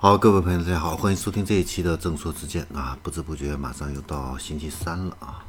[0.00, 2.96] 好，各位朋友，大家好，欢迎收听这一期的正说之见啊！
[3.02, 5.44] 不知不觉马上又到星期三了啊。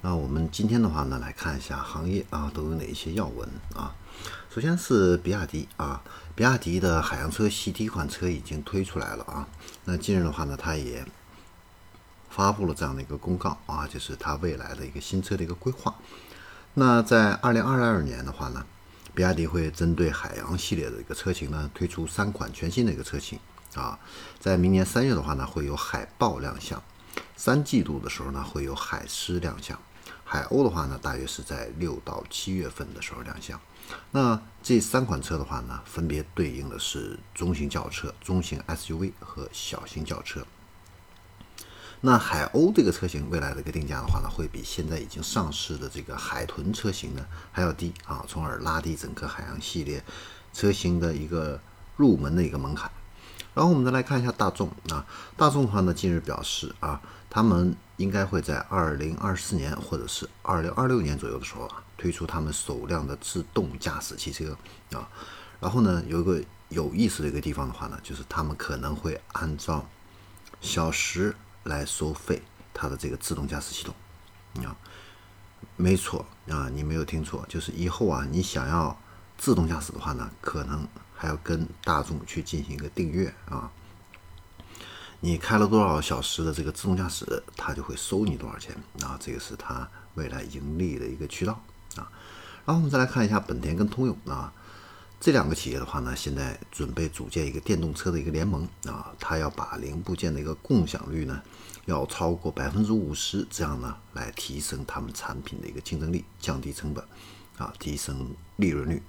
[0.00, 3.94] 那我们今天的话呢，来看一下行业啊都有哪一些要闻啊。
[4.48, 6.02] 首先是比亚迪啊，
[6.34, 9.46] 比亚迪的海洋车系第一款车已经推出来了啊。
[9.84, 11.04] 那近日的话呢，它也
[12.30, 15.94] 发布了这样的一个公告啊，就是它未来的一个新车的一个规划。
[16.72, 18.64] 那在二零二二年的话呢？
[19.14, 23.38] 比亚迪会针对海洋系列的一个车型呢，推出三款全新的一个车型
[23.74, 23.98] 啊，
[24.38, 26.82] 在明年三月的话呢，会有海豹亮相，
[27.36, 29.78] 三季度的时候呢，会有海狮亮相，
[30.24, 33.60] 海鸥的话呢，大约是在六到七月份的时候亮相。
[34.12, 40.46] 那这三款车的话呢，分别对应的是中型轿车、中型 SUV 和小型轿车。
[42.02, 50.02] 那海鸥这个车型未来的一个定价的话呢，会比现在已经上市的这个海豚车型呢还要低啊，从而拉低整个海洋系列
[50.54, 51.60] 车型的一个
[51.96, 52.90] 入门的一个门槛。
[53.52, 55.04] 然后我们再来看一下大众啊，
[55.36, 64.56] 大众的话呢，近日表示啊，他们应该会在二零二四年或者是二零二六年左右的时候啊，推出他们首辆的自动驾驶汽车
[64.92, 65.06] 啊。
[65.60, 69.86] 然后呢，有一个有意思的一个地方的话呢，就是他们可能会按照
[70.62, 71.36] 小时。
[71.64, 73.94] 来收费，它的这个自动驾驶系统，
[74.64, 74.76] 啊，
[75.76, 78.98] 没错啊，你没有听错，就是以后啊，你想要
[79.36, 83.70] 自动驾驶的话呢，可能还要跟大众去进行一个订阅啊。
[85.20, 91.52] 你开了多少小时的这个自动驾驶，它就会收你多少钱啊，这个是它未来盈利的一个渠道
[91.96, 92.10] 啊。
[92.64, 94.52] 然后我们再来看一下本田跟通用啊。
[95.20, 101.42] 这两个企业的话呢，现在准备组建一个电动车的一个联盟啊，它要把零部件的一个共享率呢，
[101.84, 107.04] 要超过百分之五十，这样呢来提升他们产品的一个竞争力，降低成本，
[107.58, 109.02] 啊，提升利润率，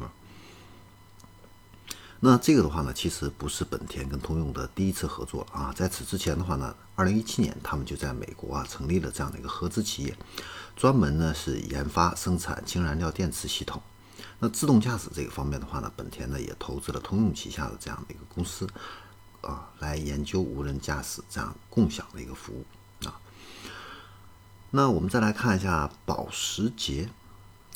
[0.00, 0.10] 啊。
[2.18, 10.16] 那这个的话呢，其实不是本田跟通用的第一次合作啊，在此之前的话呢，二零一七年他们就在美国啊成立了这样的一个合资企业，
[10.74, 13.80] 专门呢是研发生产氢燃料电池系统。
[14.38, 18.68] 那自动驾驶这个方面的话呢，本田呢也投资了通用旗下的这样的一个公司，
[19.40, 23.18] 啊，来研究无人驾驶这样共享的一个服务啊。
[24.70, 27.08] 那我们再来看一下保时捷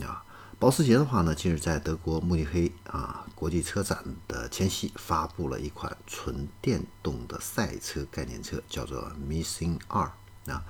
[0.03, 0.23] 啊，
[0.59, 10.13] 保时捷的话呢，近日在德国慕尼黑啊国际车展的前夕，发布了一款纯电动的赛车概念车，叫做 Missing 二
[10.47, 10.63] 啊。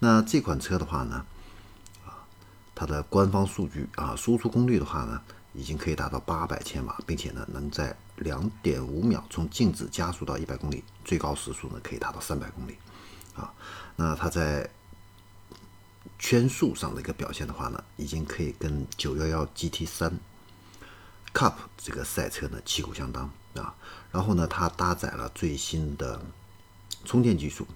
[0.00, 1.24] 那这款车的话呢，
[2.76, 5.20] 它的官方数据啊，输出功率的话呢。
[5.58, 12.76] 已经可以达到八百千瓦，并且呢，能在两点五秒从静止加速到一百公里，最高时速呢可以达到三百公里，
[13.34, 13.50] 啊，
[13.96, 14.68] 那它在
[16.18, 20.12] 圈速上的一个表现的话呢，已经可以跟九幺幺 GT 三
[21.32, 23.74] Cup 这个赛车呢旗鼓相当啊。
[24.12, 26.20] 然后呢，它搭载了最新的
[27.06, 27.66] 充电技术，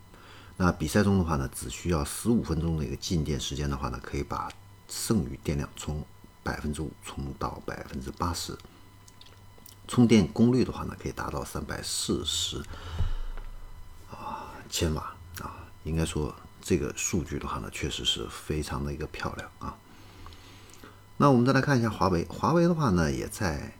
[0.58, 4.50] 那比赛中的话呢，只需要十五分钟的一个进电时间的话呢，可以把
[4.90, 6.04] 剩余电量从。
[6.42, 8.56] 百分之五充到百分之八十，
[9.86, 12.56] 充电功率的话呢，可以达到三百四十
[14.10, 15.68] 啊千瓦啊。
[15.84, 19.76] 应该说这个数据的话呢，确实是非常的一个漂亮啊。
[21.18, 23.74] 那我们再来看一下华为，华为的话呢，也在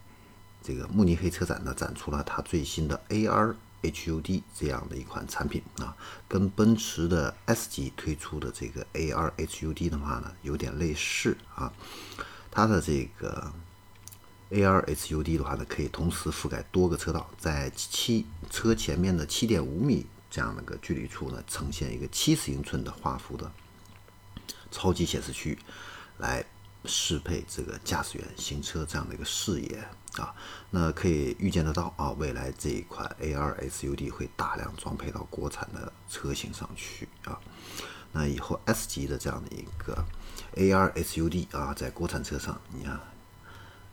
[0.62, 5.96] 这个慕尼黑车展呢展出了它最新的 AR HUD 这样的一款产品啊，
[6.28, 11.72] 跟奔驰的 S 级推出的这个 AR HUD 的话呢，有点类似啊。
[12.50, 13.52] 它的这个
[14.50, 23.50] AR HUD 的话呢，可以同时覆盖多个车道，在七车前面的七点五米这样的个距离处呢，呈现一个七十英寸的画幅的
[24.70, 25.58] 超级显示区，
[26.18, 26.44] 来
[26.90, 29.78] 适配这个驾驶员行车这样的一个视野
[30.16, 30.34] 啊。
[30.70, 37.38] 那可以预见得到啊，未来这一款 AR HUD 会大量装配到国产的车型上去啊。
[38.12, 40.04] 那以后 S 级的这样的一个
[40.56, 42.98] AR SUD 啊，在国产车上，你看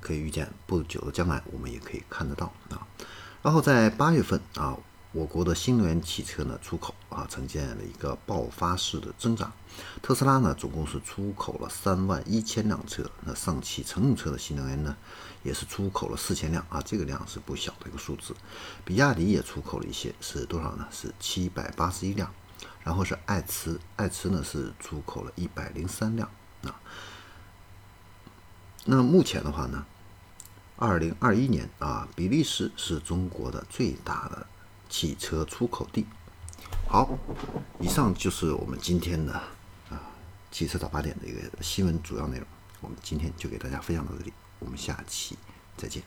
[0.01, 2.87] 可以预见不久的将来，我们也可以看得到啊。
[3.43, 4.75] 然后在八月份啊，
[5.11, 9.51] 我国的新能源汽车呢出口啊呈现了一个爆发式的增长。
[10.01, 14.95] 特斯拉呢总共是出口了三万一千辆车，那上汽乘用车的新能源呢
[15.43, 18.35] 也是出口了四千辆啊，这个量是不小的一个数字。
[18.83, 20.87] 比亚迪也出口了一些，是多少呢？
[20.91, 22.31] 是七百八十一辆。
[22.83, 26.29] 然后是爱驰，爱驰呢是出口了一百零三辆
[26.63, 26.79] 啊。
[28.85, 29.85] 那目前的话呢，
[30.77, 34.47] 二零二一年啊，比利时是中国的最大的
[34.89, 36.05] 汽车出口地。
[36.87, 37.09] 好，
[37.79, 39.33] 以上就是我们今天的
[39.89, 40.01] 啊
[40.51, 42.47] 汽车早八点的一个新闻主要内容。
[42.81, 45.37] 我们今天就给大家分享到这里，我们下期
[45.75, 46.03] 再见。